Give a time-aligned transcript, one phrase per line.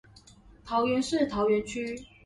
[0.65, 2.07] 桃園市桃園區